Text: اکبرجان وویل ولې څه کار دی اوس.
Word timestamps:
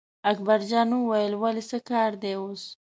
اکبرجان 0.31 0.89
وویل 0.93 1.33
ولې 1.41 1.63
څه 1.69 1.77
کار 1.89 2.11
دی 2.21 2.31
اوس. 2.39 2.63